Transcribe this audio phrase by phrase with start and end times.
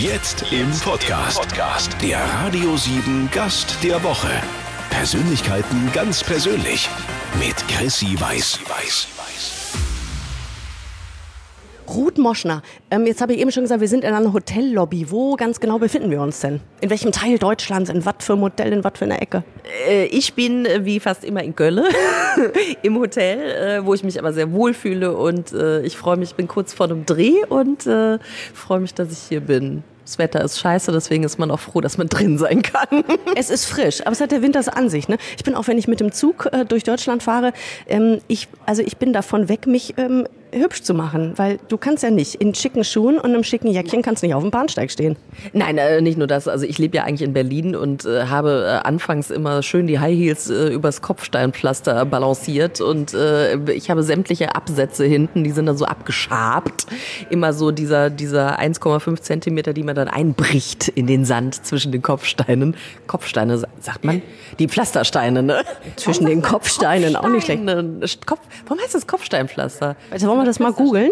[0.00, 1.96] Jetzt im Podcast.
[2.00, 4.30] Der Radio 7 Gast der Woche.
[4.90, 6.88] Persönlichkeiten ganz persönlich.
[7.40, 8.60] Mit Chrissy Weiß.
[11.94, 15.10] Ruth Moschner, ähm, jetzt habe ich eben schon gesagt, wir sind in einer Hotellobby.
[15.10, 16.60] Wo ganz genau befinden wir uns denn?
[16.80, 17.90] In welchem Teil Deutschlands?
[17.90, 18.72] In was für einem Hotel?
[18.72, 19.44] In was für einer Ecke?
[19.88, 21.84] Äh, ich bin äh, wie fast immer in Gölle
[22.82, 23.38] im Hotel,
[23.80, 26.48] äh, wo ich mich aber sehr wohl fühle und äh, ich freue mich, ich bin
[26.48, 28.18] kurz vor einem Dreh und äh,
[28.54, 29.82] freue mich, dass ich hier bin.
[30.08, 33.04] Das Wetter ist scheiße, deswegen ist man auch froh, dass man drin sein kann.
[33.34, 35.06] Es ist frisch, aber es hat der Winter an sich.
[35.06, 35.18] Ne?
[35.36, 37.52] Ich bin auch, wenn ich mit dem Zug äh, durch Deutschland fahre,
[37.86, 42.02] ähm, ich, also ich bin davon weg, mich ähm, hübsch zu machen, weil du kannst
[42.02, 45.16] ja nicht in schicken Schuhen und einem schicken Jäckchen kannst nicht auf dem Bahnsteig stehen.
[45.52, 46.48] Nein, äh, nicht nur das.
[46.48, 49.98] Also ich lebe ja eigentlich in Berlin und äh, habe äh, anfangs immer schön die
[49.98, 55.66] High Heels äh, übers Kopfsteinpflaster balanciert und äh, ich habe sämtliche Absätze hinten, die sind
[55.66, 56.86] dann so abgeschabt.
[57.30, 62.02] Immer so dieser, dieser 1,5 Zentimeter, die man dann einbricht in den Sand zwischen den
[62.02, 62.76] Kopfsteinen.
[63.06, 64.22] Kopfsteine, sagt man?
[64.58, 65.62] Die Pflastersteine, ne?
[65.96, 67.62] Zwischen den Kopfsteinen, auch nicht schlecht.
[68.26, 69.96] Kopf, warum heißt das Kopfsteinpflaster?
[70.10, 71.10] Also wollen wir das mal googeln?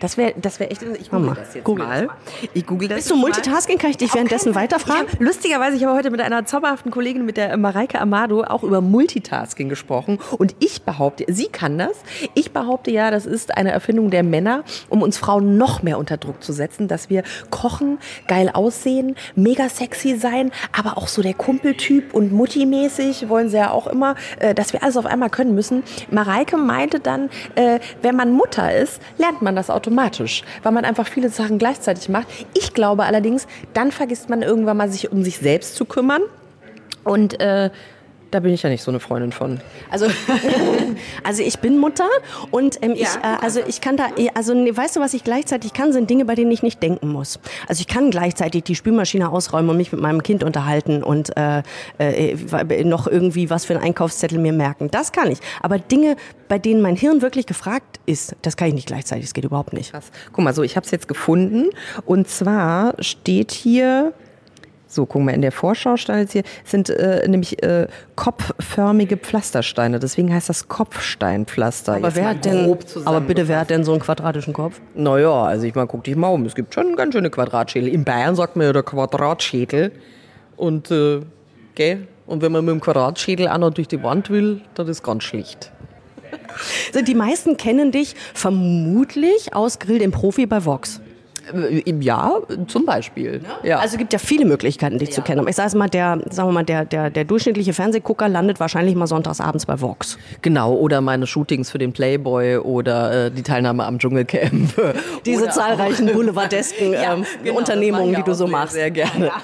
[0.00, 0.82] Das wäre das wär echt.
[0.82, 2.08] Ich google das jetzt google mal.
[2.54, 2.96] Ich google das.
[2.98, 3.22] Bist du mal.
[3.22, 3.78] Multitasking?
[3.78, 5.06] Kann ich dich währenddessen weiterfragen?
[5.06, 8.62] Ich hab, lustigerweise, ich habe heute mit einer zauberhaften Kollegin, mit der Mareike Amado, auch
[8.62, 10.18] über Multitasking gesprochen.
[10.38, 11.96] Und ich behaupte, sie kann das.
[12.34, 16.16] Ich behaupte ja, das ist eine Erfindung der Männer, um uns Frauen noch mehr unter
[16.16, 21.34] Druck zu setzen, dass wir kochen, geil aussehen, mega sexy sein, aber auch so der
[21.34, 25.54] Kumpeltyp und Mutti-mäßig wollen sie ja auch immer, äh, dass wir alles auf einmal können
[25.54, 25.82] müssen.
[26.10, 29.87] Mareike meinte dann, äh, wenn man Mutter ist, lernt man das automatisch,
[30.62, 32.26] weil man einfach viele Sachen gleichzeitig macht.
[32.54, 36.22] Ich glaube allerdings, dann vergisst man irgendwann mal sich um sich selbst zu kümmern.
[37.04, 37.70] Und äh,
[38.30, 39.60] da bin ich ja nicht so eine Freundin von.
[39.90, 40.06] Also,
[41.24, 42.08] also ich bin Mutter
[42.50, 45.72] und ähm, ich, äh, also ich kann da, also nee, weißt du, was ich gleichzeitig
[45.72, 47.38] kann, sind Dinge, bei denen ich nicht denken muss.
[47.68, 51.62] Also ich kann gleichzeitig die Spülmaschine ausräumen und mich mit meinem Kind unterhalten und äh,
[51.98, 54.90] äh, noch irgendwie was für einen Einkaufszettel mir merken.
[54.90, 55.38] Das kann ich.
[55.62, 56.16] Aber Dinge,
[56.48, 59.24] bei denen mein Hirn wirklich gefragt ist, das kann ich nicht gleichzeitig.
[59.26, 59.92] Das geht überhaupt nicht.
[59.92, 60.10] Krass.
[60.32, 61.70] Guck mal, so, ich habe es jetzt gefunden.
[62.04, 64.12] Und zwar steht hier,
[64.90, 69.98] so, guck mal, in der Vorschau stand jetzt hier, sind äh, nämlich äh, kopfförmige Pflastersteine.
[69.98, 71.96] Deswegen heißt das Kopfsteinpflaster.
[71.96, 74.80] Aber Jetzt wer mal hat denn, aber bitte, wer hat denn so einen quadratischen Kopf?
[74.94, 76.46] Naja, also ich meine, guck dich mal um.
[76.46, 77.88] Es gibt schon ganz schöne Quadratschädel.
[77.88, 79.92] In Bayern sagt man ja der Quadratschädel.
[80.56, 81.20] Und, äh,
[81.74, 82.08] gell?
[82.26, 85.22] Und wenn man mit dem Quadratschädel auch noch durch die Wand will, das ist ganz
[85.22, 85.70] schlicht.
[87.06, 91.00] Die meisten kennen dich vermutlich aus Grill den Profi bei Vox.
[91.54, 93.40] Äh, Im Jahr zum Beispiel.
[93.62, 93.78] Ja.
[93.78, 95.40] Also es gibt ja viele Möglichkeiten, dich zu kennen.
[95.40, 98.94] Aber ich sage mal, der, sagen wir mal, der, der, der durchschnittliche Fernsehgucker landet wahrscheinlich
[98.94, 100.18] mal sonntags abends bei Vox.
[100.42, 104.74] Genau, oder meine Shootings für den Playboy oder äh, die Teilnahme am Dschungelcamp.
[105.26, 108.72] Diese Oder zahlreichen boulevardesken Ja, ähm, genau, Unternehmungen, die du so machst.
[108.72, 109.30] Sehr, sehr gerne.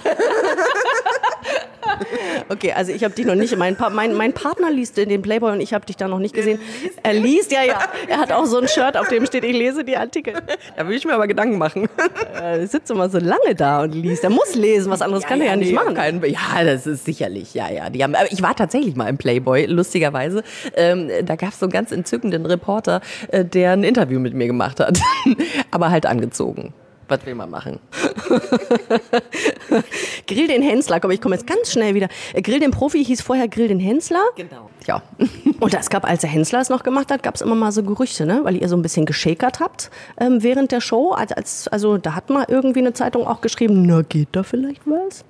[2.49, 3.57] Okay, also ich habe dich noch nicht.
[3.57, 6.35] Mein, Pa- mein, mein Partner liest den Playboy und ich habe dich da noch nicht
[6.35, 6.59] gesehen.
[7.03, 7.79] Er liest, ja, ja.
[8.09, 10.35] Er hat auch so ein Shirt, auf dem steht, ich lese die Artikel.
[10.77, 11.89] Da will ich mir aber Gedanken machen.
[12.35, 14.25] Er sitzt immer so lange da und liest.
[14.25, 15.95] Er muss lesen, was anderes kann er ja nicht nee, machen.
[15.95, 17.91] Kein, ja, das ist sicherlich, ja, ja.
[17.91, 20.43] Die haben, ich war tatsächlich mal im Playboy, lustigerweise.
[20.77, 24.47] Ähm, da gab es so einen ganz entzückenden Reporter, äh, der ein Interview mit mir
[24.47, 24.99] gemacht hat.
[25.71, 26.75] aber halt angezogen.
[27.09, 27.81] Was will man machen?
[30.27, 32.09] Grill den Hensler, komm, ich komme jetzt ganz schnell wieder.
[32.33, 34.23] Äh, Grill den Profi hieß vorher Grill den Hensler.
[34.37, 34.71] Genau.
[34.87, 35.03] Ja.
[35.61, 37.83] Und es gab, als der Hensler es noch gemacht hat, gab es immer mal so
[37.83, 38.41] Gerüchte, ne?
[38.45, 41.11] weil ihr so ein bisschen geschäkert habt ähm, während der Show.
[41.11, 44.83] Als, als, also da hat mal irgendwie eine Zeitung auch geschrieben, na geht da vielleicht
[44.87, 45.25] was?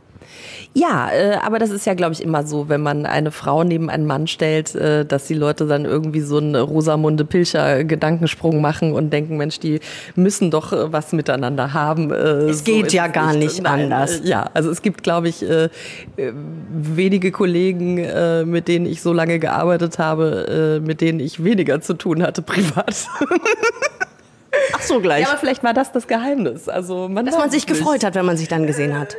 [0.73, 3.89] Ja, äh, aber das ist ja, glaube ich, immer so, wenn man eine Frau neben
[3.91, 8.93] einen Mann stellt, äh, dass die Leute dann irgendwie so einen Rosamunde Pilcher Gedankensprung machen
[8.93, 9.81] und denken, Mensch, die
[10.17, 12.11] müssen doch äh, was miteinander haben.
[12.11, 12.15] Äh,
[12.51, 14.21] Es geht ist ja gar nicht anders.
[14.21, 15.69] Äh, ja, also es gibt, glaube ich, äh,
[16.17, 18.05] wenige Kollegen,
[18.51, 23.07] mit denen ich so lange gearbeitet habe, mit denen ich weniger zu tun hatte privat.
[24.73, 25.23] Ach so gleich.
[25.23, 26.69] Ja, aber vielleicht war das das Geheimnis.
[26.69, 27.79] Also man Dass man sich nicht.
[27.79, 29.17] gefreut hat, wenn man sich dann gesehen hat.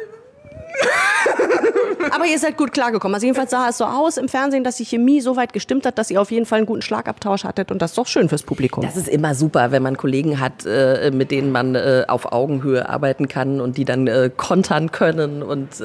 [2.12, 3.16] Aber ihr seid gut klargekommen.
[3.16, 5.98] Also jedenfalls sah es so aus im Fernsehen, dass die Chemie so weit gestimmt hat,
[5.98, 8.44] dass ihr auf jeden Fall einen guten Schlagabtausch hattet und das ist doch schön fürs
[8.44, 8.84] Publikum.
[8.84, 12.88] Das ist immer super, wenn man Kollegen hat, äh, mit denen man äh, auf Augenhöhe
[12.88, 15.44] arbeiten kann und die dann äh, kontern können.
[15.44, 15.82] Und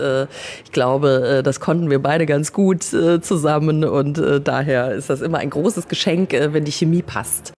[0.64, 3.84] ich glaube, das konnten wir beide ganz gut zusammen.
[3.84, 7.52] Und daher ist das immer ein großes Geschenk, wenn die Chemie passt.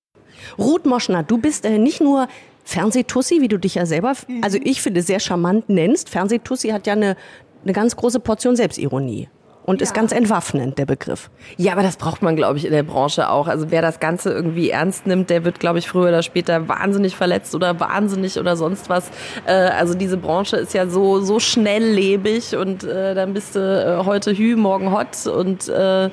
[0.58, 2.28] Ruth Moschner, du bist nicht nur
[2.64, 4.42] Fernsehtussi, wie du dich ja selber, Mhm.
[4.42, 6.08] also ich finde, sehr charmant nennst.
[6.08, 7.16] Fernsehtussi hat ja eine,
[7.62, 9.28] eine ganz große Portion Selbstironie.
[9.64, 9.84] und ja.
[9.84, 11.30] ist ganz entwaffnend, der Begriff.
[11.56, 13.46] Ja, aber das braucht man, glaube ich, in der Branche auch.
[13.46, 17.16] Also wer das Ganze irgendwie ernst nimmt, der wird, glaube ich, früher oder später wahnsinnig
[17.16, 19.10] verletzt oder wahnsinnig oder sonst was.
[19.46, 24.04] Äh, also diese Branche ist ja so, so schnelllebig und äh, dann bist du äh,
[24.04, 26.10] heute Hü, morgen Hot und äh,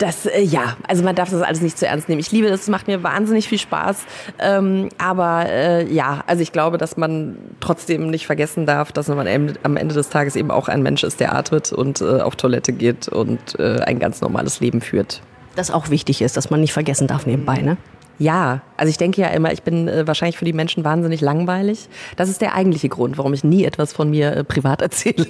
[0.00, 2.20] das, äh, ja, also man darf das alles nicht zu ernst nehmen.
[2.20, 4.04] Ich liebe das, es macht mir wahnsinnig viel Spaß.
[4.38, 9.28] Ähm, aber äh, ja, also ich glaube, dass man trotzdem nicht vergessen darf, dass man
[9.62, 12.72] am Ende des Tages eben auch ein Mensch ist, der atmet und äh, auf Toilette
[12.72, 15.20] geht und äh, ein ganz normales Leben führt.
[15.54, 17.76] Das auch wichtig ist, dass man nicht vergessen darf nebenbei, ne?
[18.18, 21.90] Ja, also ich denke ja immer, ich bin äh, wahrscheinlich für die Menschen wahnsinnig langweilig.
[22.16, 25.26] Das ist der eigentliche Grund, warum ich nie etwas von mir äh, privat erzähle.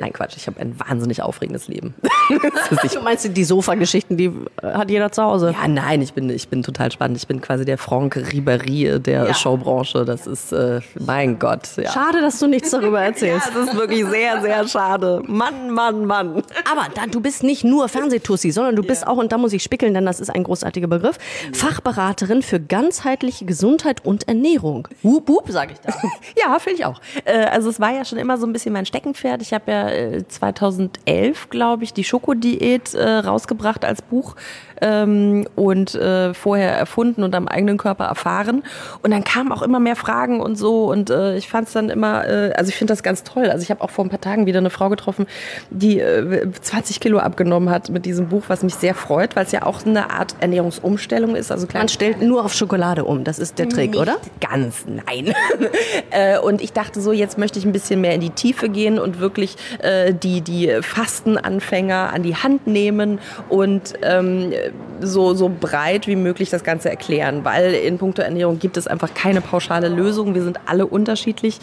[0.00, 1.92] Nein, Quatsch, ich habe ein wahnsinnig aufregendes Leben.
[2.30, 4.32] du meinst die Sofa-Geschichten, die
[4.62, 5.54] äh, hat jeder zu Hause?
[5.60, 7.18] Ja, nein, ich bin, ich bin total spannend.
[7.18, 9.34] Ich bin quasi der Franck Ribéry der ja.
[9.34, 10.06] Showbranche.
[10.06, 11.68] Das ist, äh, mein Gott.
[11.76, 11.92] Ja.
[11.92, 13.48] Schade, dass du nichts darüber erzählst.
[13.48, 15.22] ja, das ist wirklich sehr, sehr schade.
[15.26, 16.42] Mann, Mann, Mann.
[16.70, 19.62] Aber da, du bist nicht nur Fernsehtussi, sondern du bist auch, und da muss ich
[19.62, 21.18] spickeln, denn das ist ein großartiger Begriff,
[21.52, 24.88] Fachberaterin für ganzheitliche Gesundheit und Ernährung.
[25.02, 25.94] Hup, hup, sage ich da.
[26.36, 27.00] ja, finde ich auch.
[27.24, 29.42] Äh, also es war ja schon immer so ein bisschen mein Steckenpferd.
[29.42, 34.36] Ich habe ja 2011, glaube ich, die Schokodiät äh, rausgebracht als Buch
[34.84, 38.62] ähm, und äh, vorher erfunden und am eigenen Körper erfahren.
[39.02, 40.84] Und dann kamen auch immer mehr Fragen und so.
[40.84, 43.46] Und äh, ich fand es dann immer, äh, also ich finde das ganz toll.
[43.50, 45.26] Also ich habe auch vor ein paar Tagen wieder eine Frau getroffen,
[45.70, 49.52] die äh, 20 Kilo abgenommen hat mit diesem Buch, was mich sehr freut, weil es
[49.52, 51.50] ja auch eine Art Ernährungsumstellung ist.
[51.50, 54.16] Also Man stellt nur auf Schokolade um, das ist der Trick, Nicht oder?
[54.40, 55.34] Ganz, nein.
[56.10, 58.98] äh, und ich dachte so, jetzt möchte ich ein bisschen mehr in die Tiefe gehen
[58.98, 64.52] und wirklich äh, die, die Fastenanfänger an die Hand nehmen und ähm,
[65.00, 69.12] so, so breit wie möglich das Ganze erklären, weil in puncto Ernährung gibt es einfach
[69.14, 70.34] keine pauschale Lösung.
[70.34, 71.58] Wir sind alle unterschiedlich.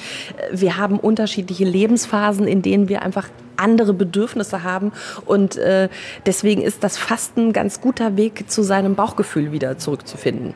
[0.51, 4.91] Wir haben unterschiedliche Lebensphasen, in denen wir einfach andere Bedürfnisse haben.
[5.25, 5.89] Und äh,
[6.25, 10.53] deswegen ist das Fasten ein ganz guter Weg, zu seinem Bauchgefühl wieder zurückzufinden.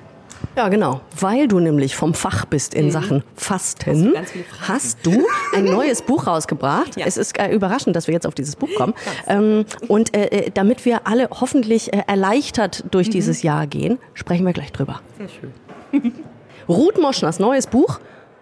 [0.55, 1.01] Ja, genau.
[1.19, 2.91] Weil du nämlich vom Fach bist in mhm.
[2.91, 4.13] Sachen Fasten,
[4.61, 6.97] hast du ein neues Buch rausgebracht.
[6.97, 7.05] Ja.
[7.05, 8.93] Es ist äh, überraschend, dass wir jetzt auf dieses Buch kommen.
[9.27, 13.11] Ähm, und äh, äh, damit wir alle hoffentlich äh, erleichtert durch mhm.
[13.11, 15.01] dieses Jahr gehen, sprechen wir gleich drüber.
[15.17, 16.13] Sehr schön.
[16.69, 17.99] Ruth Moschners neues Buch.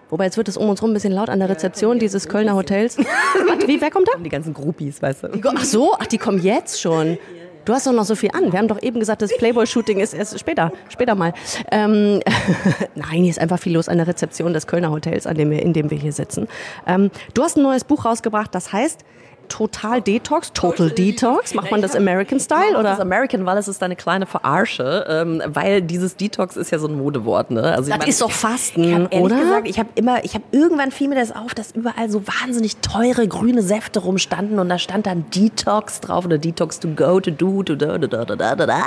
[0.10, 2.56] Wobei jetzt wird es um uns rum ein bisschen laut an der Rezeption dieses Kölner
[2.56, 2.98] Hotels.
[3.66, 4.20] Wie, wer kommt da?
[4.20, 5.28] Die ganzen Groupies, weißt du.
[5.56, 7.18] Ach so, ach, die kommen jetzt schon.
[7.66, 8.52] Du hast doch noch so viel an.
[8.52, 11.34] Wir haben doch eben gesagt, das Playboy-Shooting ist erst später, später mal.
[11.72, 12.20] Ähm,
[12.96, 15.62] Nein, hier ist einfach viel los an der Rezeption des Kölner Hotels, an dem wir,
[15.62, 16.48] in dem wir hier sitzen.
[16.86, 19.06] Ähm, du hast ein neues Buch rausgebracht, das heißt
[19.50, 21.54] Total Detox, Total Detox.
[21.54, 22.84] Macht man das American Style oder?
[22.84, 26.88] Das American, weil es ist eine kleine Verarsche, ähm, weil dieses Detox ist ja so
[26.88, 27.52] ein Modewort.
[27.52, 27.64] Ne?
[27.64, 29.40] Also das ich mein, ist doch Fasten, ich oder?
[29.40, 32.78] Gesagt, ich habe immer, ich habe irgendwann fiel mir das auf, dass überall so wahnsinnig
[32.78, 37.32] teure grüne Säfte rumstanden und da stand dann Detox drauf oder Detox to go, to
[37.32, 38.84] do, to da, da, da, da, da, da.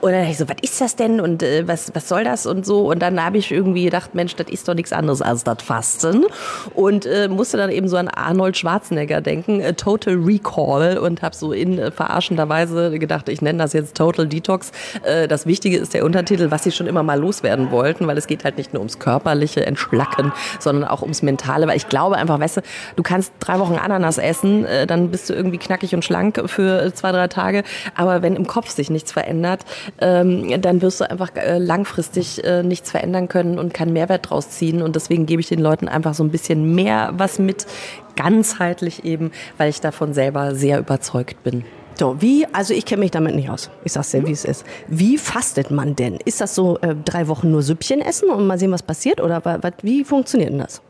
[0.00, 2.46] Und dann dachte ich so, was ist das denn und äh, was, was soll das
[2.46, 2.90] und so.
[2.90, 6.24] Und dann habe ich irgendwie gedacht, Mensch, das ist doch nichts anderes als das Fasten
[6.74, 9.60] und äh, musste dann eben so an Arnold Schwarzenegger denken.
[9.60, 13.96] Äh, Total Recall und habe so in äh, verarschender Weise gedacht, ich nenne das jetzt
[13.96, 14.70] Total Detox.
[15.02, 18.28] Äh, das Wichtige ist der Untertitel, was sie schon immer mal loswerden wollten, weil es
[18.28, 20.30] geht halt nicht nur ums körperliche Entschlacken,
[20.60, 22.60] sondern auch ums mentale, weil ich glaube einfach, weißt du,
[22.94, 26.94] du kannst drei Wochen Ananas essen, äh, dann bist du irgendwie knackig und schlank für
[26.94, 27.64] zwei, drei Tage,
[27.96, 29.62] aber wenn im Kopf sich nichts verändert,
[30.00, 34.82] ähm, dann wirst du einfach langfristig nichts verändern können und keinen Mehrwert draus ziehen.
[34.82, 37.66] Und deswegen gebe ich den Leuten einfach so ein bisschen mehr was mit
[38.16, 41.64] ganzheitlich eben, weil ich davon selber sehr überzeugt bin.
[41.98, 43.70] So, wie, also ich kenne mich damit nicht aus.
[43.84, 44.64] Ich sag's dir, wie es ist.
[44.88, 46.16] Wie fastet man denn?
[46.24, 49.20] Ist das so äh, drei Wochen nur Süppchen essen und mal sehen, was passiert?
[49.20, 49.42] Oder
[49.82, 50.80] wie funktioniert denn das?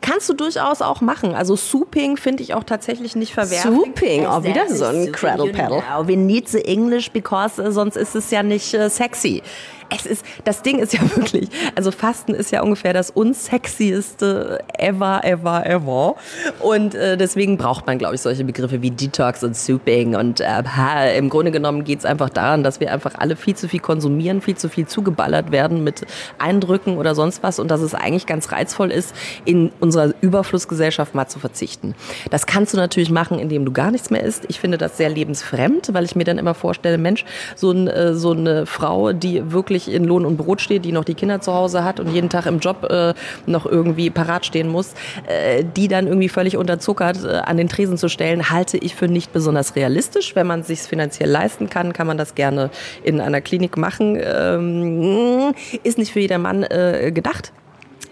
[0.00, 1.34] Kannst du durchaus auch machen.
[1.34, 3.74] Also Souping finde ich auch tatsächlich nicht verwerflich.
[3.74, 5.82] Souping, auch oh, wieder so ein Cradle Paddle.
[6.04, 9.42] We need the English because uh, sonst ist es ja nicht uh, sexy
[9.90, 15.20] es ist, das Ding ist ja wirklich, also Fasten ist ja ungefähr das unsexieste ever,
[15.24, 16.16] ever, ever.
[16.60, 20.16] Und äh, deswegen braucht man, glaube ich, solche Begriffe wie Detox und Souping.
[20.16, 23.68] Und äh, im Grunde genommen geht es einfach daran, dass wir einfach alle viel zu
[23.68, 26.02] viel konsumieren, viel zu viel zugeballert werden mit
[26.38, 27.58] Eindrücken oder sonst was.
[27.58, 29.14] Und dass es eigentlich ganz reizvoll ist,
[29.44, 31.94] in unserer Überflussgesellschaft mal zu verzichten.
[32.30, 34.44] Das kannst du natürlich machen, indem du gar nichts mehr isst.
[34.48, 38.14] Ich finde das sehr lebensfremd, weil ich mir dann immer vorstelle, Mensch, so, ein, äh,
[38.14, 41.40] so eine Frau, die wirklich wirklich in Lohn und Brot steht, die noch die Kinder
[41.40, 43.14] zu Hause hat und jeden Tag im Job äh,
[43.46, 44.94] noch irgendwie parat stehen muss,
[45.26, 49.08] äh, die dann irgendwie völlig unterzuckert äh, an den Tresen zu stellen, halte ich für
[49.08, 50.34] nicht besonders realistisch.
[50.36, 52.70] Wenn man sich finanziell leisten kann, kann man das gerne
[53.02, 54.18] in einer Klinik machen.
[54.22, 57.52] Ähm, ist nicht für jedermann äh, gedacht.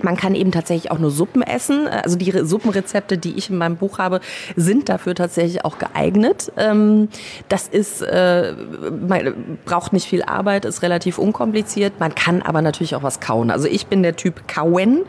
[0.04, 1.88] Man kann eben tatsächlich auch nur Suppen essen.
[1.88, 4.20] Also die Suppenrezepte, die ich in meinem Buch habe,
[4.54, 6.52] sind dafür tatsächlich auch geeignet.
[6.56, 7.08] Ähm,
[7.48, 11.94] das ist, äh, man braucht nicht viel Arbeit, ist relativ unkompliziert.
[11.98, 13.50] Man kann aber natürlich auch was kauen.
[13.50, 15.04] Also ich bin der Typ Kauen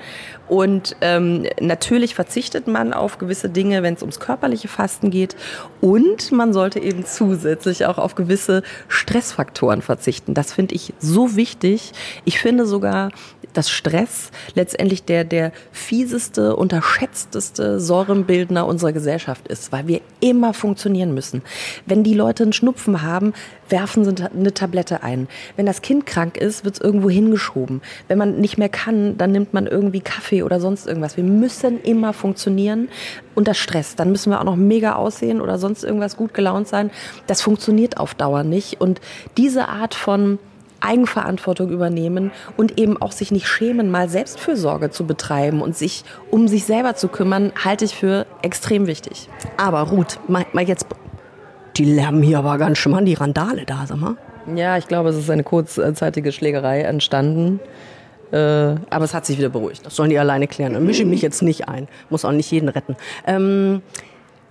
[0.47, 5.35] und ähm, natürlich verzichtet man auf gewisse Dinge, wenn es ums körperliche Fasten geht.
[5.81, 10.33] Und man sollte eben zusätzlich auch auf gewisse Stressfaktoren verzichten.
[10.33, 11.93] Das finde ich so wichtig.
[12.25, 13.09] Ich finde sogar,
[13.53, 21.13] dass Stress letztendlich der, der fieseste, unterschätzteste Säurenbildner unserer Gesellschaft ist, weil wir immer funktionieren
[21.13, 21.41] müssen.
[21.85, 23.33] Wenn die Leute einen Schnupfen haben,
[23.69, 25.27] werfen sie eine Tablette ein.
[25.55, 27.81] Wenn das Kind krank ist, wird es irgendwo hingeschoben.
[28.07, 31.17] Wenn man nicht mehr kann, dann nimmt man irgendwie Kaffee oder sonst irgendwas.
[31.17, 32.89] Wir müssen immer funktionieren
[33.35, 33.95] unter Stress.
[33.95, 36.91] Dann müssen wir auch noch mega aussehen oder sonst irgendwas gut gelaunt sein.
[37.27, 38.81] Das funktioniert auf Dauer nicht.
[38.81, 39.01] Und
[39.37, 40.39] diese Art von
[40.81, 46.47] Eigenverantwortung übernehmen und eben auch sich nicht schämen, mal Selbstfürsorge zu betreiben und sich um
[46.47, 49.29] sich selber zu kümmern, halte ich für extrem wichtig.
[49.57, 50.85] Aber Ruth, mal, mal jetzt,
[51.77, 54.15] die lärmen hier aber ganz schön an die Randale da, sag mal.
[54.53, 57.59] Ja, ich glaube, es ist eine kurzzeitige Schlägerei entstanden.
[58.31, 58.37] Äh,
[58.89, 59.85] aber es hat sich wieder beruhigt.
[59.85, 60.73] Das sollen die alleine klären.
[60.73, 61.87] Dann mische ich mich jetzt nicht ein.
[62.09, 62.95] Muss auch nicht jeden retten.
[63.25, 63.81] Ähm,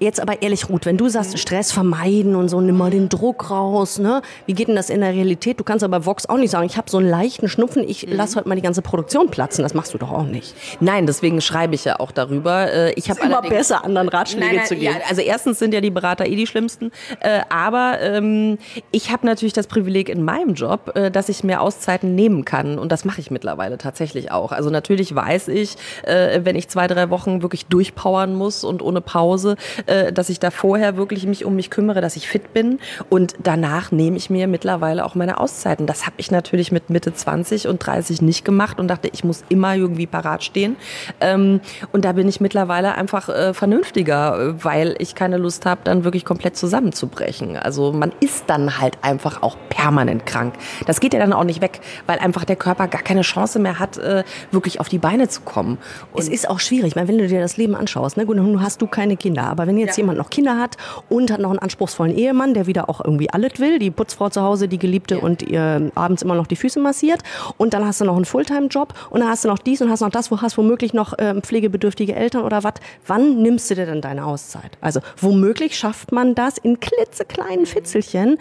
[0.05, 3.51] Jetzt aber ehrlich, Ruth, wenn du sagst, Stress vermeiden und so, nimm mal den Druck
[3.51, 4.21] raus, ne?
[4.45, 5.59] Wie geht denn das in der Realität?
[5.59, 8.13] Du kannst aber Vox auch nicht sagen, ich habe so einen leichten Schnupfen, ich mhm.
[8.13, 9.63] lass heute mal die ganze Produktion platzen.
[9.63, 10.55] Das machst du doch auch nicht.
[10.81, 12.71] Nein, deswegen schreibe ich ja auch darüber.
[12.71, 14.95] Äh, ich habe immer besser, anderen Ratschläge nein, nein, zu geben.
[15.01, 18.59] Ja, also erstens sind ja die Berater eh die schlimmsten, äh, aber ähm,
[18.91, 22.79] ich habe natürlich das Privileg in meinem Job, äh, dass ich mir Auszeiten nehmen kann
[22.79, 24.53] und das mache ich mittlerweile tatsächlich auch.
[24.53, 29.57] Also natürlich weiß ich, wenn ich zwei, drei Wochen wirklich durchpowern muss und ohne Pause,
[29.95, 32.79] äh, dass ich da vorher wirklich mich um mich kümmere, dass ich fit bin.
[33.09, 35.87] Und danach nehme ich mir mittlerweile auch meine Auszeiten.
[35.87, 39.45] Das habe ich natürlich mit Mitte 20 und 30 nicht gemacht und dachte, ich muss
[39.49, 40.77] immer irgendwie parat stehen.
[41.21, 41.61] Ähm,
[41.93, 46.25] und da bin ich mittlerweile einfach äh, vernünftiger, weil ich keine Lust habe, dann wirklich
[46.25, 47.57] komplett zusammenzubrechen.
[47.57, 50.55] Also man ist dann halt einfach auch permanent krank.
[50.87, 53.79] Das geht ja dann auch nicht weg, weil einfach der Körper gar keine Chance mehr
[53.79, 55.79] hat, äh, wirklich auf die Beine zu kommen.
[56.13, 58.37] Und es ist auch schwierig, ich meine, wenn du dir das Leben anschaust, ne, gut,
[58.37, 60.03] nun hast du keine Kinder, aber wenn jetzt ja.
[60.03, 60.77] jemand noch Kinder hat
[61.09, 64.43] und hat noch einen anspruchsvollen Ehemann, der wieder auch irgendwie alles will, die Putzfrau zu
[64.43, 65.23] Hause, die Geliebte ja.
[65.23, 67.23] und ihr abends immer noch die Füße massiert
[67.57, 70.01] und dann hast du noch einen Fulltime-Job und dann hast du noch dies und hast
[70.01, 72.75] noch das, wo hast womöglich noch äh, pflegebedürftige Eltern oder was.
[73.07, 74.79] Wann nimmst du dir denn deine Auszeit?
[74.81, 78.39] Also womöglich schafft man das in klitzekleinen Fitzelchen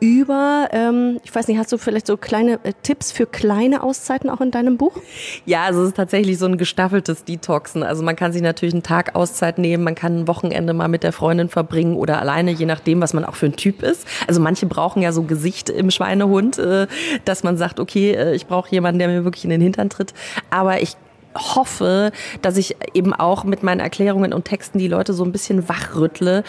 [0.00, 4.30] über, ähm, ich weiß nicht, hast du vielleicht so kleine äh, Tipps für kleine Auszeiten
[4.30, 4.96] auch in deinem Buch?
[5.44, 7.82] Ja, also es ist tatsächlich so ein gestaffeltes Detoxen.
[7.82, 11.02] Also man kann sich natürlich einen Tag Auszeit nehmen, man kann ein Wochenende mal mit
[11.02, 14.06] der Freundin verbringen oder alleine, je nachdem, was man auch für ein Typ ist.
[14.26, 16.86] Also manche brauchen ja so Gesicht im Schweinehund, äh,
[17.26, 20.14] dass man sagt, okay, äh, ich brauche jemanden, der mir wirklich in den Hintern tritt.
[20.50, 20.96] Aber ich
[21.34, 25.68] hoffe, dass ich eben auch mit meinen Erklärungen und Texten die Leute so ein bisschen
[25.68, 26.42] wachrüttle,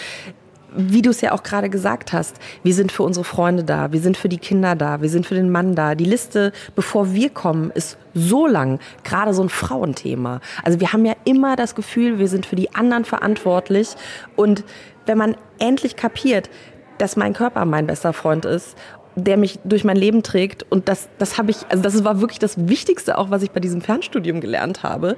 [0.75, 3.99] wie du es ja auch gerade gesagt hast, wir sind für unsere Freunde da, wir
[3.99, 5.95] sind für die Kinder da, wir sind für den Mann da.
[5.95, 10.41] Die Liste, bevor wir kommen, ist so lang, gerade so ein Frauenthema.
[10.63, 13.89] Also wir haben ja immer das Gefühl, wir sind für die anderen verantwortlich.
[14.35, 14.63] Und
[15.05, 16.49] wenn man endlich kapiert,
[16.97, 18.75] dass mein Körper mein bester Freund ist
[19.15, 20.63] der mich durch mein Leben trägt.
[20.71, 23.59] Und das, das habe ich, also das war wirklich das Wichtigste auch, was ich bei
[23.59, 25.17] diesem Fernstudium gelernt habe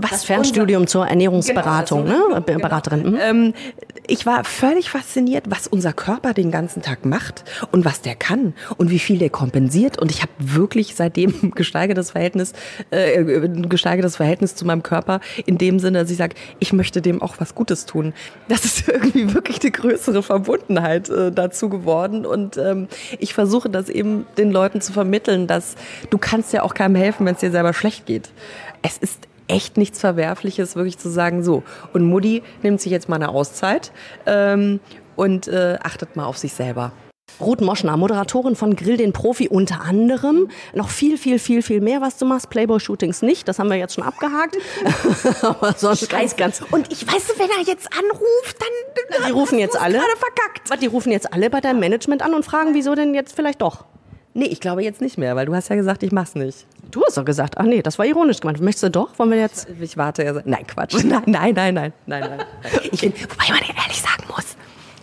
[0.00, 2.42] was das Fernstudium zur Ernährungsberatung, genau, also, ne?
[2.46, 2.58] Genau.
[2.60, 3.10] Beraterin.
[3.10, 3.18] Mhm.
[3.20, 3.54] Ähm,
[4.06, 8.54] ich war völlig fasziniert, was unser Körper den ganzen Tag macht und was der kann
[8.76, 9.98] und wie viel der kompensiert.
[9.98, 12.52] Und ich habe wirklich seitdem gesteigertes Verhältnis,
[12.90, 13.22] äh,
[13.68, 17.34] gesteigertes Verhältnis zu meinem Körper in dem Sinne, dass ich sage, ich möchte dem auch
[17.38, 18.14] was Gutes tun.
[18.48, 22.24] Das ist irgendwie wirklich eine größere Verbundenheit äh, dazu geworden.
[22.24, 22.88] Und ähm,
[23.18, 25.74] ich versuche das eben den Leuten zu vermitteln, dass
[26.08, 28.30] du kannst ja auch keinem helfen, wenn es dir selber schlecht geht.
[28.82, 31.62] Es ist echt nichts Verwerfliches, wirklich zu sagen, so,
[31.92, 33.92] und Mutti nimmt sich jetzt mal eine Auszeit
[34.26, 34.80] ähm,
[35.16, 36.92] und äh, achtet mal auf sich selber.
[37.40, 40.48] Ruth Moschner, Moderatorin von Grill den Profi unter anderem.
[40.74, 42.50] Noch viel, viel, viel, viel mehr, was du machst.
[42.50, 44.56] Playboy-Shootings nicht, das haben wir jetzt schon abgehakt.
[45.42, 46.62] Aber sonst ganz, ganz.
[46.70, 49.26] Und ich weiß, wenn er jetzt anruft, dann.
[49.26, 50.00] Die rufen jetzt alle.
[50.00, 50.82] Verkackt.
[50.82, 53.84] Die rufen jetzt alle bei deinem Management an und fragen, wieso denn jetzt vielleicht doch?
[54.38, 56.64] Nee, ich glaube jetzt nicht mehr, weil du hast ja gesagt, ich mach's nicht.
[56.92, 58.60] Du hast doch gesagt, ach nee, das war ironisch gemeint.
[58.60, 59.18] Möchtest du doch?
[59.18, 59.66] Wollen wir jetzt.
[59.68, 60.32] Ich, ich warte ja.
[60.44, 60.94] Nein, Quatsch.
[61.04, 62.46] Nein, nein, nein, nein, nein, nein.
[62.92, 64.54] Ich bin, wobei man ja ehrlich sagen muss,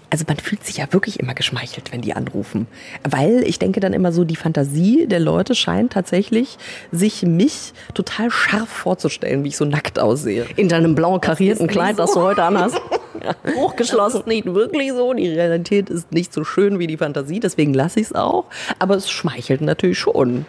[0.09, 2.67] also man fühlt sich ja wirklich immer geschmeichelt, wenn die anrufen.
[3.03, 6.57] Weil ich denke dann immer so, die Fantasie der Leute scheint tatsächlich,
[6.93, 10.45] sich mich total scharf vorzustellen, wie ich so nackt aussehe.
[10.55, 12.03] In deinem blauen karierten Kleid, so.
[12.03, 12.79] das du heute anhast.
[13.55, 14.23] Hochgeschlossen.
[14.25, 15.13] Nicht wirklich so.
[15.13, 18.45] Die Realität ist nicht so schön wie die Fantasie, deswegen lasse ich es auch.
[18.79, 20.45] Aber es schmeichelt natürlich schon.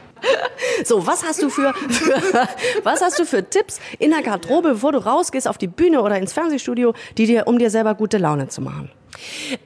[0.84, 2.48] So, was hast du für, für,
[2.82, 6.18] was hast du für Tipps in der Garderobe, bevor du rausgehst auf die Bühne oder
[6.18, 8.90] ins Fernsehstudio, die dir, um dir selber gute Laune zu machen?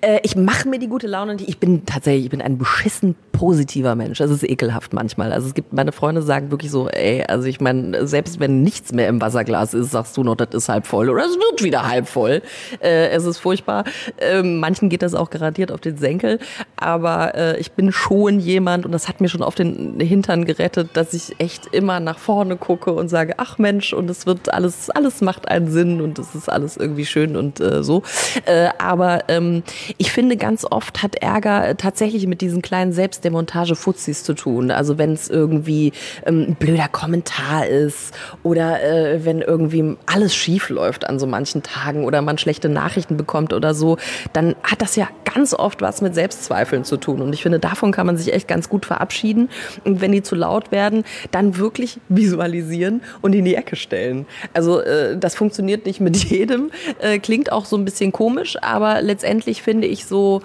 [0.00, 1.36] Äh, ich mache mir die gute Laune.
[1.46, 4.18] Ich bin tatsächlich, ich bin ein beschissen positiver Mensch.
[4.18, 5.32] Das ist ekelhaft manchmal.
[5.32, 8.92] Also es gibt, meine Freunde sagen wirklich so, ey, also ich meine, selbst wenn nichts
[8.92, 11.88] mehr im Wasserglas ist, sagst du noch, das ist halb voll oder es wird wieder
[11.88, 12.42] halb voll.
[12.80, 13.84] Äh, es ist furchtbar.
[14.18, 16.38] Äh, manchen geht das auch garantiert auf den Senkel.
[16.76, 20.90] Aber äh, ich bin schon jemand, und das hat mir schon auf den Hintern gerettet,
[20.94, 24.90] dass ich echt immer nach vorne gucke und sage, ach Mensch, und es wird alles,
[24.90, 28.02] alles macht einen Sinn und es ist alles irgendwie schön und äh, so.
[28.46, 29.62] Äh, aber ähm,
[29.98, 34.70] ich finde, ganz oft hat Ärger tatsächlich mit diesen kleinen Selbstdemontage-Fuzis zu tun.
[34.70, 35.92] Also wenn es irgendwie
[36.26, 41.62] ähm, ein blöder Kommentar ist oder äh, wenn irgendwie alles schief läuft an so manchen
[41.62, 43.98] Tagen oder man schlechte Nachrichten bekommt oder so,
[44.32, 47.20] dann hat das ja ganz oft was mit Selbstzweifeln zu tun.
[47.22, 49.48] Und ich finde, davon kann man sich echt ganz gut verabschieden.
[49.84, 54.26] Und wenn die zu laut werden, dann wirklich visualisieren und in die Ecke stellen.
[54.54, 56.70] Also äh, das funktioniert nicht mit jedem,
[57.00, 60.40] äh, klingt auch so ein bisschen komisch, aber letztendlich finde ich so,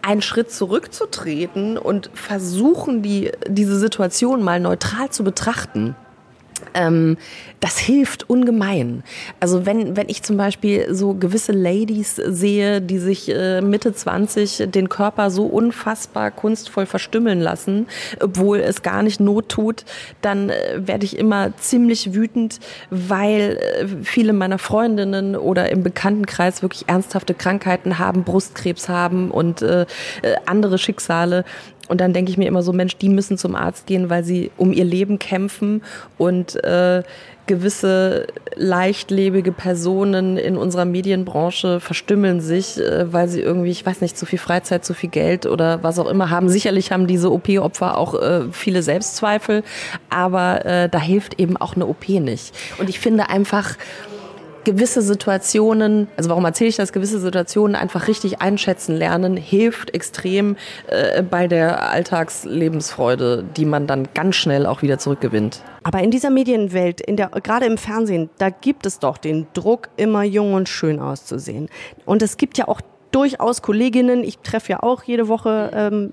[0.00, 5.96] einen Schritt zurückzutreten und versuchen, die, diese Situation mal neutral zu betrachten
[6.78, 7.16] ähm,
[7.60, 9.02] das hilft ungemein.
[9.40, 14.70] Also wenn, wenn ich zum Beispiel so gewisse Ladies sehe, die sich äh, Mitte 20
[14.70, 17.88] den Körper so unfassbar kunstvoll verstümmeln lassen,
[18.20, 19.84] obwohl es gar nicht Not tut,
[20.22, 26.62] dann äh, werde ich immer ziemlich wütend, weil äh, viele meiner Freundinnen oder im Bekanntenkreis
[26.62, 29.82] wirklich ernsthafte Krankheiten haben, Brustkrebs haben und äh,
[30.22, 31.44] äh andere Schicksale.
[31.88, 34.50] Und dann denke ich mir immer so, Mensch, die müssen zum Arzt gehen, weil sie
[34.56, 35.82] um ihr Leben kämpfen
[36.18, 37.02] und äh,
[37.48, 44.16] gewisse leichtlebige Personen in unserer Medienbranche verstümmeln sich, äh, weil sie irgendwie, ich weiß nicht,
[44.16, 46.48] zu viel Freizeit, zu viel Geld oder was auch immer haben.
[46.48, 49.64] Sicherlich haben diese OP-Opfer auch äh, viele Selbstzweifel,
[50.10, 52.54] aber äh, da hilft eben auch eine OP nicht.
[52.78, 53.76] Und ich finde einfach,
[54.68, 60.56] gewisse Situationen, also warum erzähle ich das, gewisse Situationen einfach richtig einschätzen lernen, hilft extrem
[60.88, 65.62] äh, bei der Alltagslebensfreude, die man dann ganz schnell auch wieder zurückgewinnt.
[65.84, 69.88] Aber in dieser Medienwelt, in der, gerade im Fernsehen, da gibt es doch den Druck,
[69.96, 71.70] immer jung und schön auszusehen.
[72.04, 76.12] Und es gibt ja auch durchaus Kolleginnen, ich treffe ja auch jede Woche ähm,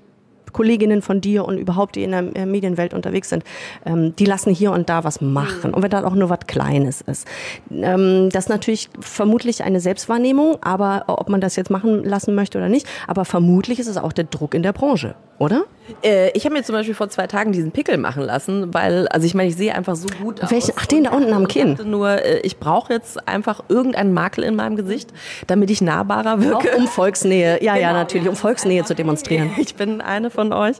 [0.56, 3.44] Kolleginnen von dir und überhaupt, die in der äh, Medienwelt unterwegs sind,
[3.84, 5.74] ähm, die lassen hier und da was machen.
[5.74, 7.26] Und wenn dann auch nur was Kleines ist.
[7.70, 12.56] Ähm, das ist natürlich vermutlich eine Selbstwahrnehmung, aber ob man das jetzt machen lassen möchte
[12.56, 15.64] oder nicht, aber vermutlich ist es auch der Druck in der Branche oder?
[16.02, 19.26] Äh, ich habe mir zum Beispiel vor zwei Tagen diesen Pickel machen lassen, weil, also
[19.26, 20.50] ich meine, ich sehe einfach so gut aus.
[20.50, 20.72] Welchen?
[20.76, 21.78] Ach, den da unten am Kinn.
[21.84, 25.10] Nur, äh, ich brauche jetzt einfach irgendeinen Makel in meinem Gesicht,
[25.46, 26.72] damit ich nahbarer wirke.
[26.72, 27.86] Auch um Volksnähe, ja, genau.
[27.86, 29.50] ja, natürlich, um Volksnähe zu demonstrieren.
[29.66, 30.76] Ich bin eine von euch.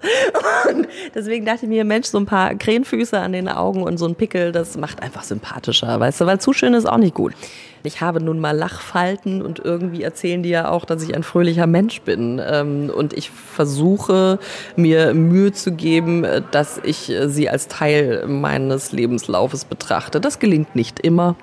[0.70, 4.06] Und deswegen dachte ich mir, Mensch, so ein paar Krähenfüße an den Augen und so
[4.06, 7.32] ein Pickel, das macht einfach sympathischer, weißt du, weil zu schön ist auch nicht gut.
[7.86, 11.66] Ich habe nun mal Lachfalten und irgendwie erzählen die ja auch, dass ich ein fröhlicher
[11.66, 12.40] Mensch bin.
[12.44, 14.38] Ähm, und ich versuche
[14.76, 20.20] mir Mühe zu geben, dass ich sie als Teil meines Lebenslaufes betrachte.
[20.20, 21.36] Das gelingt nicht immer,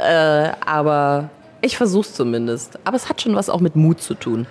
[0.00, 2.78] äh, aber ich versuche es zumindest.
[2.84, 4.46] Aber es hat schon was auch mit Mut zu tun.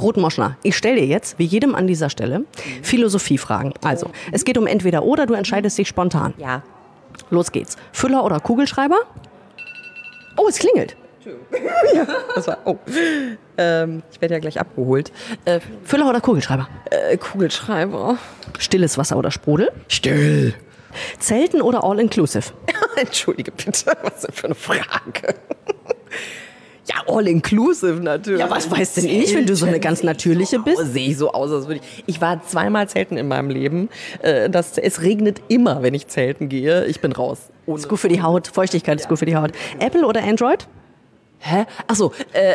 [0.00, 2.44] Rotmoschner, ich stelle dir jetzt, wie jedem an dieser Stelle,
[2.82, 3.74] Philosophiefragen.
[3.82, 6.34] Also, es geht um entweder oder, du entscheidest dich spontan.
[6.38, 6.62] Ja.
[7.30, 7.76] Los geht's.
[7.92, 8.98] Füller oder Kugelschreiber?
[10.36, 10.96] Oh, es klingelt.
[11.94, 12.76] ja, das war, oh.
[13.56, 15.12] Ähm, ich werde ja gleich abgeholt.
[15.44, 16.68] Äh, Füller oder Kugelschreiber?
[16.90, 18.18] Äh, Kugelschreiber.
[18.58, 19.70] Stilles Wasser oder Sprudel?
[19.88, 20.54] Still.
[21.18, 22.52] Zelten oder All-Inclusive?
[22.96, 25.34] Entschuldige bitte, was ist das für eine Frage?
[26.86, 28.40] Ja, all inclusive natürlich.
[28.40, 30.76] Ja, was weißt denn ich, wenn du so eine ganz natürliche bist?
[30.76, 32.04] So Sehe ich so aus, als würde ich.
[32.06, 33.88] Ich war zweimal zelten in meinem Leben.
[34.20, 36.84] Äh, das, es regnet immer, wenn ich zelten gehe.
[36.84, 37.50] Ich bin raus.
[37.64, 38.48] Ohne ist gut für die Haut.
[38.48, 39.52] Feuchtigkeit ist gut für die Haut.
[39.78, 40.68] Apple oder Android?
[41.46, 41.66] Hä?
[41.86, 42.54] Achso, äh,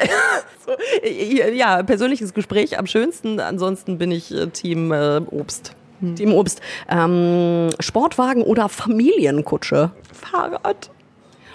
[1.56, 3.40] ja, persönliches Gespräch am schönsten.
[3.40, 5.76] Ansonsten bin ich äh, Team äh, Obst.
[6.00, 6.16] Hm.
[6.16, 6.60] Team Obst.
[6.90, 9.92] Ähm, Sportwagen oder Familienkutsche?
[10.12, 10.90] Fahrrad.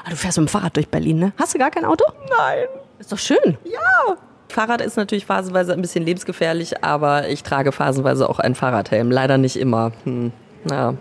[0.05, 1.33] Ah, du fährst mit dem Fahrrad durch Berlin, ne?
[1.37, 2.05] Hast du gar kein Auto?
[2.39, 2.67] Nein.
[3.01, 3.59] Ist doch schön.
[3.65, 4.17] Ja.
[4.49, 9.11] Fahrrad ist natürlich phasenweise ein bisschen lebensgefährlich, aber ich trage phasenweise auch einen Fahrradhelm.
[9.11, 9.91] Leider nicht immer.
[10.05, 10.31] Hm.
[10.71, 10.95] Ja.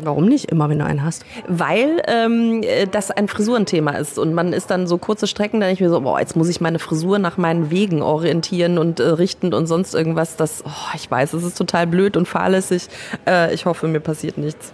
[0.00, 1.24] Warum nicht immer, wenn du einen hast?
[1.48, 5.80] Weil ähm, das ein Frisurenthema ist und man ist dann so kurze Strecken, dann ich
[5.80, 9.52] mir so, boah, jetzt muss ich meine Frisur nach meinen Wegen orientieren und äh, richten
[9.52, 10.36] und sonst irgendwas.
[10.36, 12.88] Das, oh, ich weiß, es ist total blöd und fahrlässig.
[13.26, 14.72] Äh, ich hoffe, mir passiert nichts.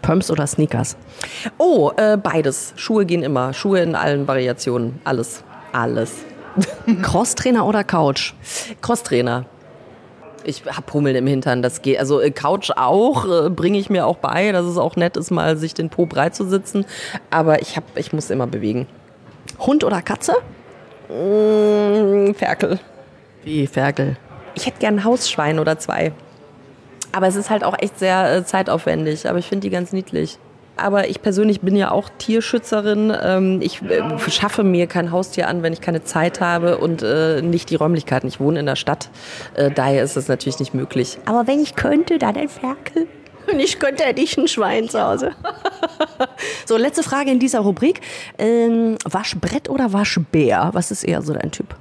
[0.00, 0.96] Pumps oder Sneakers?
[1.58, 2.72] Oh, äh, beides.
[2.76, 3.52] Schuhe gehen immer.
[3.52, 5.00] Schuhe in allen Variationen.
[5.04, 5.44] Alles.
[5.72, 6.24] Alles.
[7.02, 8.32] Crosstrainer oder Couch?
[8.80, 9.44] Crosstrainer.
[10.50, 11.98] Ich hab Hummeln im Hintern, das geht.
[11.98, 15.30] Also äh, Couch auch, äh, bringe ich mir auch bei, dass es auch nett ist,
[15.30, 16.84] mal sich den Po breit zu sitzen.
[17.30, 18.86] Aber ich, hab, ich muss immer bewegen.
[19.60, 20.34] Hund oder Katze?
[21.08, 22.80] Mmh, Ferkel.
[23.44, 24.16] Wie Ferkel?
[24.54, 26.12] Ich hätte gern ein Hausschwein oder zwei.
[27.12, 29.28] Aber es ist halt auch echt sehr äh, zeitaufwendig.
[29.28, 30.38] Aber ich finde die ganz niedlich.
[30.80, 33.12] Aber ich persönlich bin ja auch Tierschützerin.
[33.22, 37.42] Ähm, ich äh, schaffe mir kein Haustier an, wenn ich keine Zeit habe und äh,
[37.42, 38.28] nicht die Räumlichkeiten.
[38.28, 39.10] Ich wohne in der Stadt.
[39.54, 41.18] Äh, daher ist es natürlich nicht möglich.
[41.26, 43.06] Aber wenn ich könnte, dann ein Ferkel.
[43.50, 45.32] Und ich könnte, hätte ich ein Schwein zu Hause.
[46.66, 48.00] so, letzte Frage in dieser Rubrik.
[48.38, 50.70] Ähm, Waschbrett oder Waschbär?
[50.72, 51.74] Was ist eher so dein Typ?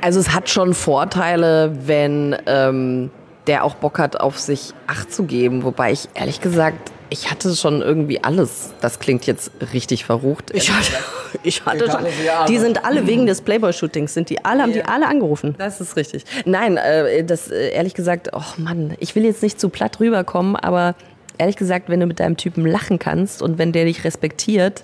[0.00, 3.10] Also es hat schon Vorteile, wenn ähm,
[3.46, 5.64] der auch Bock hat, auf sich Acht zu geben.
[5.64, 8.72] Wobei ich ehrlich gesagt, ich hatte schon irgendwie alles.
[8.80, 10.50] Das klingt jetzt richtig verrucht.
[10.52, 10.92] Ich hatte,
[11.42, 12.06] ich hatte schon.
[12.48, 15.54] Die sind alle wegen des Playboy-Shootings, sind die alle, haben die alle angerufen.
[15.58, 16.24] Das ist richtig.
[16.44, 20.56] Nein, äh, das äh, ehrlich gesagt, oh Mann, ich will jetzt nicht zu platt rüberkommen,
[20.56, 20.94] aber
[21.38, 24.82] ehrlich gesagt, wenn du mit deinem Typen lachen kannst und wenn der dich respektiert,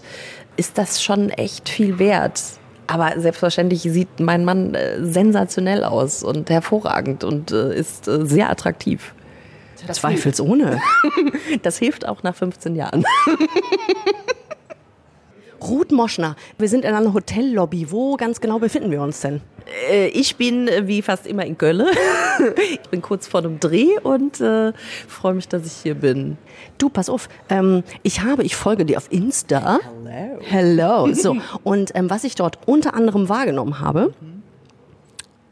[0.56, 2.40] ist das schon echt viel wert.
[2.90, 8.50] Aber selbstverständlich sieht mein Mann äh, sensationell aus und hervorragend und äh, ist äh, sehr
[8.50, 9.14] attraktiv.
[9.92, 10.80] Zweifelsohne.
[11.62, 13.04] Das hilft auch nach 15 Jahren.
[15.62, 17.90] Ruth Moschner, wir sind in einer Hotellobby.
[17.90, 19.40] Wo ganz genau befinden wir uns denn?
[19.90, 21.86] Äh, ich bin äh, wie fast immer in Köln.
[22.72, 24.72] ich bin kurz vor dem Dreh und äh,
[25.08, 26.38] freue mich, dass ich hier bin.
[26.78, 29.78] Du, pass auf, ähm, ich habe, ich folge dir auf Insta.
[30.04, 30.40] Hello.
[31.06, 31.14] Hello.
[31.14, 34.12] So, und ähm, was ich dort unter anderem wahrgenommen habe,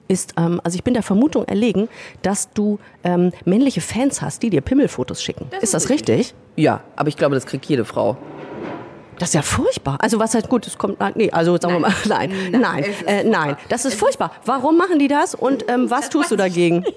[0.08, 1.88] ist, ähm, also ich bin der Vermutung erlegen,
[2.22, 5.46] dass du ähm, männliche Fans hast, die dir Pimmelfotos schicken.
[5.60, 6.34] ist das richtig?
[6.56, 8.16] Ja, aber ich glaube, das kriegt jede Frau.
[9.18, 9.98] Das ist ja furchtbar.
[10.00, 13.56] Also was heißt gut, es kommt, nee, also sagen wir mal, nein, nein, äh, nein,
[13.68, 14.32] das ist furchtbar.
[14.44, 16.84] Warum machen die das und ähm, was tust du dagegen?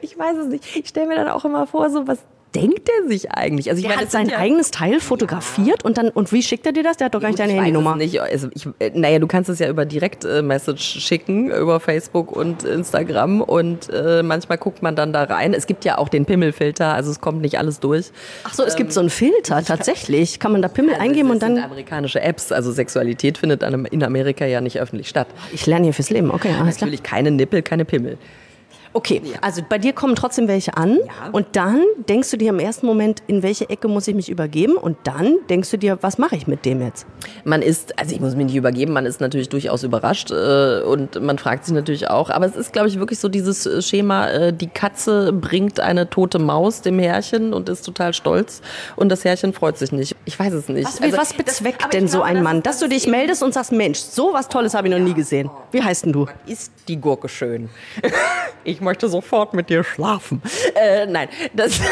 [0.00, 0.64] Ich weiß es nicht.
[0.74, 2.20] Ich stelle mir dann auch immer vor, so was
[2.54, 3.70] denkt der sich eigentlich?
[3.70, 6.66] Also ich Der meine, hat sein ja- eigenes Teil fotografiert und dann, und wie schickt
[6.66, 6.96] er dir das?
[6.96, 7.92] Der hat doch gar nicht deine ich weiß Handynummer.
[7.92, 8.20] es Nicht.
[8.20, 13.40] Also ich, äh, naja, du kannst es ja über Direct-Message schicken, über Facebook und Instagram
[13.40, 15.54] und äh, manchmal guckt man dann da rein.
[15.54, 18.10] Es gibt ja auch den Pimmelfilter, also es kommt nicht alles durch.
[18.44, 20.38] Ach so, es gibt so einen Filter, tatsächlich.
[20.40, 24.02] Kann man da Pimmel eingeben und das sind dann, amerikanische Apps, also Sexualität findet in
[24.02, 25.28] Amerika ja nicht öffentlich statt.
[25.52, 26.86] ich lerne hier fürs Leben, okay, alles klar.
[26.88, 28.18] Natürlich keine Nippel, keine Pimmel.
[28.92, 30.98] Okay, also bei dir kommen trotzdem welche an
[31.32, 34.74] und dann denkst du dir im ersten Moment, in welche Ecke muss ich mich übergeben
[34.76, 37.06] und dann denkst du dir, was mache ich mit dem jetzt?
[37.44, 41.22] Man ist, also ich muss mich nicht übergeben, man ist natürlich durchaus überrascht äh, und
[41.22, 44.28] man fragt sich natürlich auch, aber es ist, glaube ich, wirklich so dieses äh, Schema,
[44.28, 48.60] äh, die Katze bringt eine tote Maus dem Herrchen und ist total stolz
[48.96, 50.16] und das Herrchen freut sich nicht.
[50.24, 50.86] Ich weiß es nicht.
[50.86, 53.06] Was, Also, was das- bezweckt aber denn so glaube, ein das Mann, dass du dich
[53.06, 55.48] meldest und sagst, Mensch, so was Tolles habe ich noch nie gesehen.
[55.70, 56.26] Wie heißt denn du?
[56.46, 57.68] ist die Gurke schön.
[58.64, 60.42] Ich möchte sofort mit dir schlafen.
[60.74, 61.80] Äh, nein, das.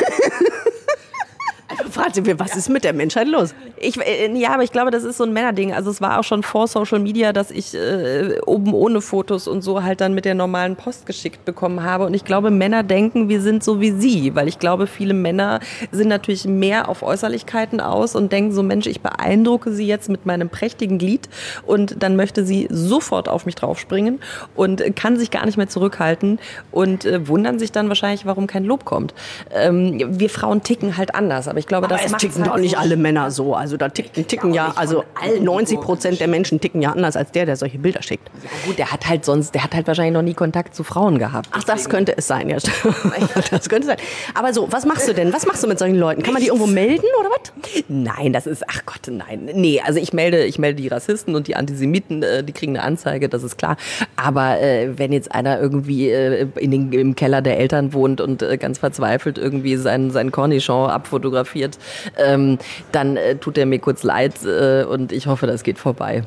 [1.99, 3.57] Fragte mir, was ist mit der Menschheit los?
[3.77, 5.73] Ich, äh, ja, aber ich glaube, das ist so ein Männerding.
[5.75, 9.63] Also es war auch schon vor Social Media, dass ich äh, oben ohne Fotos und
[9.63, 12.07] so halt dann mit der normalen Post geschickt bekommen habe.
[12.07, 14.37] Und ich glaube, Männer denken, wir sind so wie sie.
[14.37, 15.59] Weil ich glaube, viele Männer
[15.91, 20.25] sind natürlich mehr auf Äußerlichkeiten aus und denken so, Mensch, ich beeindrucke sie jetzt mit
[20.25, 21.29] meinem prächtigen Glied.
[21.67, 24.21] Und dann möchte sie sofort auf mich draufspringen
[24.55, 26.39] und kann sich gar nicht mehr zurückhalten
[26.71, 29.15] und äh, wundern sich dann wahrscheinlich, warum kein Lob kommt.
[29.53, 31.49] Ähm, wir Frauen ticken halt anders.
[31.49, 33.55] Aber ich glaube, Aber das es ticken halt doch nicht so alle Männer so.
[33.55, 35.05] Also da ticken, ticken ja, also
[35.41, 38.29] 90 Prozent der Menschen ticken ja anders als der, der solche Bilder schickt.
[38.43, 41.19] Ja, gut, der hat halt sonst, der hat halt wahrscheinlich noch nie Kontakt zu Frauen
[41.19, 41.49] gehabt.
[41.53, 42.59] Ach, das könnte es sein, ja.
[43.51, 43.97] Das könnte sein.
[44.35, 45.33] Aber so, was machst du denn?
[45.33, 46.23] Was machst du mit solchen Leuten?
[46.23, 47.85] Kann man die irgendwo melden oder was?
[47.89, 49.49] Nein, das ist, ach Gott, nein.
[49.55, 52.85] Nee, also ich melde, ich melde die Rassisten und die Antisemiten, äh, die kriegen eine
[52.85, 53.77] Anzeige, das ist klar.
[54.17, 58.43] Aber äh, wenn jetzt einer irgendwie äh, in den, im Keller der Eltern wohnt und
[58.43, 61.78] äh, ganz verzweifelt irgendwie sein, sein Cornichon abfotografiert,
[62.17, 62.59] ähm,
[62.93, 66.23] dann äh, tut er mir kurz leid äh, und ich hoffe, das geht vorbei.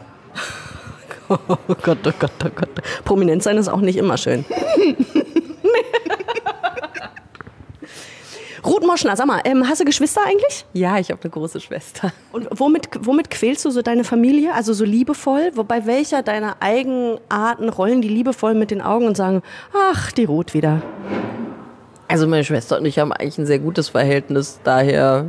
[1.29, 1.37] Oh
[1.81, 2.69] Gott, oh Gott, oh Gott.
[3.05, 4.43] Prominent sein ist auch nicht immer schön.
[8.65, 10.65] Ruth Moschner, sag mal, ähm, hast du Geschwister eigentlich?
[10.73, 12.13] Ja, ich habe eine große Schwester.
[12.31, 14.53] Und womit, womit quälst du so deine Familie?
[14.53, 15.51] Also so liebevoll?
[15.55, 19.41] Wobei welcher deiner Eigenarten rollen die liebevoll mit den Augen und sagen,
[19.73, 20.81] ach, die Ruth wieder.
[22.11, 25.25] Also meine Schwester und ich haben eigentlich ein sehr gutes Verhältnis, daher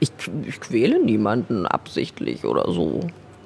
[0.00, 0.10] ich,
[0.46, 3.00] ich quäle niemanden absichtlich oder so.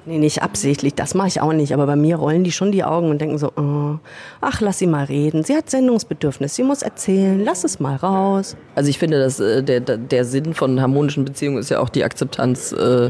[0.07, 1.73] Nee, nicht absichtlich, das mache ich auch nicht.
[1.73, 3.97] Aber bei mir rollen die schon die Augen und denken so, oh,
[4.41, 5.43] ach, lass sie mal reden.
[5.43, 8.55] Sie hat Sendungsbedürfnis, sie muss erzählen, lass es mal raus.
[8.75, 12.03] Also ich finde, dass äh, der, der- Sinn von harmonischen Beziehungen ist ja auch die
[12.03, 13.09] Akzeptanz äh,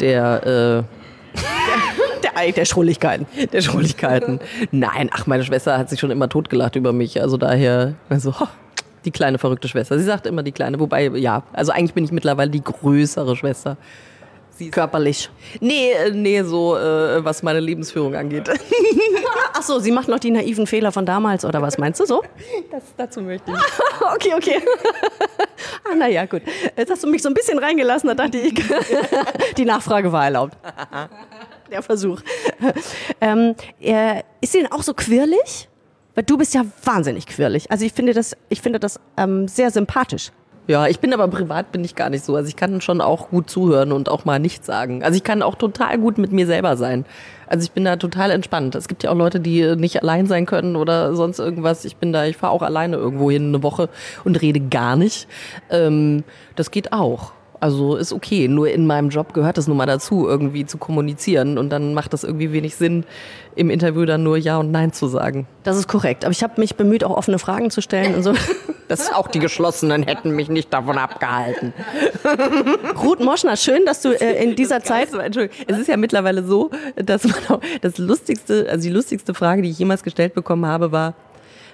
[0.00, 1.38] der, äh,
[2.22, 3.26] Der der, Schrulligkeiten.
[3.52, 4.38] Der Schrulligkeiten.
[4.70, 7.20] Nein, ach, meine Schwester hat sich schon immer totgelacht über mich.
[7.20, 8.32] Also daher, also,
[9.04, 9.98] die kleine verrückte Schwester.
[9.98, 13.76] Sie sagt immer die kleine, wobei, ja, also eigentlich bin ich mittlerweile die größere Schwester.
[14.54, 15.30] Sie Körperlich.
[15.60, 18.50] Nee, äh, nee, so äh, was meine Lebensführung angeht.
[19.54, 22.22] Ach so, sie macht noch die naiven Fehler von damals oder was meinst du so?
[22.70, 23.56] Das, dazu möchte ich.
[24.14, 24.58] okay, okay.
[25.90, 26.42] ah, naja, gut.
[26.76, 28.54] Jetzt hast du mich so ein bisschen reingelassen, da dachte ich,
[29.56, 30.56] die Nachfrage war erlaubt.
[31.70, 32.20] Der Versuch.
[33.20, 35.68] Ähm, äh, ist sie denn auch so quirlig?
[36.14, 37.70] Weil du bist ja wahnsinnig quirlig.
[37.70, 40.30] Also ich finde das, ich finde das ähm, sehr sympathisch.
[40.68, 42.36] Ja, ich bin aber privat bin ich gar nicht so.
[42.36, 45.02] Also ich kann schon auch gut zuhören und auch mal nichts sagen.
[45.02, 47.04] Also ich kann auch total gut mit mir selber sein.
[47.48, 48.76] Also ich bin da total entspannt.
[48.76, 51.84] Es gibt ja auch Leute, die nicht allein sein können oder sonst irgendwas.
[51.84, 53.88] Ich bin da, ich fahre auch alleine irgendwo hin eine Woche
[54.22, 55.26] und rede gar nicht.
[55.68, 56.22] Ähm,
[56.54, 57.32] das geht auch.
[57.62, 58.48] Also ist okay.
[58.48, 61.58] Nur in meinem Job gehört es nun mal dazu, irgendwie zu kommunizieren.
[61.58, 63.04] Und dann macht das irgendwie wenig Sinn,
[63.54, 65.46] im Interview dann nur Ja und Nein zu sagen.
[65.62, 66.24] Das ist korrekt.
[66.24, 68.34] Aber ich habe mich bemüht, auch offene Fragen zu stellen und so.
[68.88, 71.72] Das ist auch die Geschlossenen hätten mich nicht davon abgehalten.
[73.02, 75.10] Ruth Moschner, schön, dass du äh, in dieser Zeit.
[75.10, 75.56] So, Entschuldigung.
[75.66, 79.70] Es ist ja mittlerweile so, dass man auch das lustigste, also die lustigste Frage, die
[79.70, 81.14] ich jemals gestellt bekommen habe, war: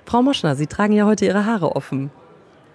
[0.05, 2.13] Frau Moschner, Sie tragen ja heute Ihre Haare offen.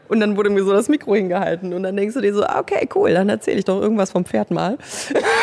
[0.10, 1.74] Und dann wurde mir so das Mikro hingehalten.
[1.74, 4.52] Und dann denkst du dir so, okay, cool, dann erzähle ich doch irgendwas vom Pferd
[4.52, 4.78] mal.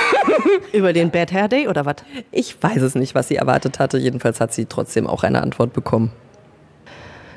[0.72, 1.96] Über den Bad Hair Day oder was?
[2.30, 3.98] Ich weiß es nicht, was sie erwartet hatte.
[3.98, 6.12] Jedenfalls hat sie trotzdem auch eine Antwort bekommen.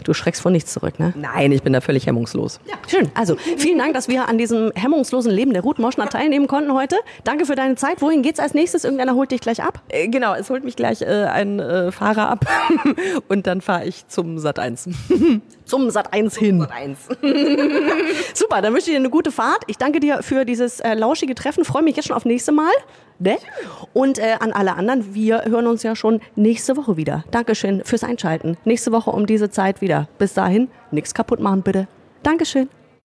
[0.04, 1.14] Du schreckst vor nichts zurück, ne?
[1.16, 2.60] Nein, ich bin da völlig hemmungslos.
[2.66, 3.10] Ja, schön.
[3.14, 6.96] Also vielen Dank, dass wir an diesem hemmungslosen Leben der Ruth Moschner teilnehmen konnten heute.
[7.24, 8.02] Danke für deine Zeit.
[8.02, 8.84] Wohin geht's als nächstes?
[8.84, 9.82] Irgendeiner holt dich gleich ab?
[9.90, 12.46] Äh, genau, es holt mich gleich äh, ein äh, Fahrer ab
[13.28, 14.90] und dann fahre ich zum Sat 1.
[15.66, 16.60] zum Sat 1 hin.
[16.60, 16.98] Sat 1.
[18.34, 19.64] Super, dann wünsche ich dir eine gute Fahrt.
[19.68, 21.66] Ich danke dir für dieses äh, lauschige Treffen.
[21.66, 22.72] Freue mich jetzt schon auf nächste Mal.
[23.20, 23.38] Ne?
[23.94, 27.24] Und äh, an alle anderen, wir hören uns ja schon nächste Woche wieder.
[27.32, 28.58] Dankeschön fürs Einschalten.
[28.66, 30.08] Nächste Woche um diese Zeit wieder.
[30.18, 31.88] Bis dahin, nichts kaputt machen bitte.
[32.24, 32.70] Dankeschön.